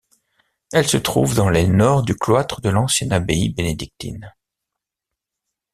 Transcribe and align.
Elle 0.73 0.87
se 0.87 0.97
trouve 0.97 1.35
dans 1.35 1.47
l'aile 1.47 1.75
nord 1.75 2.01
du 2.01 2.15
cloître 2.15 2.59
de 2.59 2.69
l'ancienne 2.69 3.11
abbaye 3.13 3.49
bénédictine. 3.49 4.33